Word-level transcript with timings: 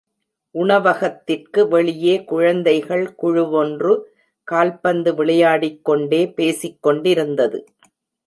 உணவகத்திற்கு 0.55 1.67
வெளியே 1.67 2.23
குழந்தைகள் 2.23 3.15
குழுவொன்று 3.23 3.99
கால்பந்து 4.43 5.15
விளையாடிக் 5.15 5.85
கொண்டே 5.85 6.29
பேசிக் 6.29 6.81
கொண்டிருந்தது. 6.81 7.59